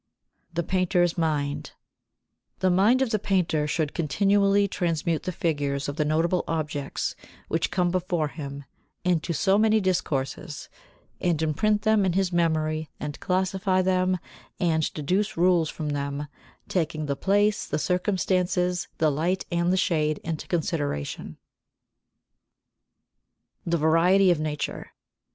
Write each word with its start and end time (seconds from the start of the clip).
[Sidenote: 0.49 0.55
The 0.55 0.63
Painter's 0.63 1.15
Mind] 1.15 1.65
68. 2.57 2.59
The 2.61 2.69
mind 2.71 3.01
of 3.03 3.09
the 3.11 3.19
painter 3.19 3.67
should 3.67 3.93
continually 3.93 4.67
transmute 4.67 5.21
the 5.21 5.31
figure 5.31 5.75
of 5.75 5.95
the 5.95 6.03
notable 6.05 6.43
objects 6.47 7.15
which 7.49 7.69
come 7.69 7.91
before 7.91 8.29
him 8.29 8.63
into 9.03 9.31
so 9.31 9.59
many 9.59 9.79
discourses; 9.79 10.69
and 11.19 11.39
imprint 11.39 11.83
them 11.83 12.03
in 12.03 12.13
his 12.13 12.33
memory 12.33 12.89
and 12.99 13.19
classify 13.19 13.83
them 13.83 14.17
and 14.59 14.91
deduce 14.95 15.37
rules 15.37 15.69
from 15.69 15.89
them, 15.89 16.25
taking 16.67 17.05
the 17.05 17.15
place, 17.15 17.67
the 17.67 17.77
circumstances, 17.77 18.87
the 18.97 19.11
light 19.11 19.45
and 19.51 19.71
the 19.71 19.77
shade 19.77 20.17
into 20.23 20.47
consideration. 20.47 21.37
[Sidenote: 23.59 23.67
The 23.69 23.77
Variety 23.77 24.31
of 24.31 24.39
Nature] 24.39 24.73
69. 24.95 24.95